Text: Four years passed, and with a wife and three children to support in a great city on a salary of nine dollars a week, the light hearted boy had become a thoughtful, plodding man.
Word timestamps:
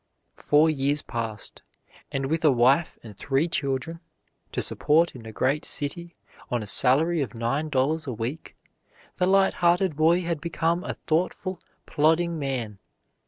Four 0.37 0.67
years 0.67 1.03
passed, 1.03 1.61
and 2.11 2.25
with 2.25 2.43
a 2.43 2.49
wife 2.49 2.97
and 3.03 3.15
three 3.15 3.47
children 3.47 3.99
to 4.51 4.63
support 4.63 5.13
in 5.13 5.27
a 5.27 5.31
great 5.31 5.63
city 5.63 6.15
on 6.49 6.63
a 6.63 6.65
salary 6.65 7.21
of 7.21 7.35
nine 7.35 7.69
dollars 7.69 8.07
a 8.07 8.13
week, 8.13 8.55
the 9.17 9.27
light 9.27 9.53
hearted 9.53 9.95
boy 9.95 10.21
had 10.23 10.41
become 10.41 10.83
a 10.83 10.95
thoughtful, 10.95 11.59
plodding 11.85 12.39
man. 12.39 12.79